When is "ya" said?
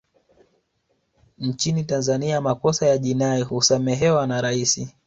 2.87-2.97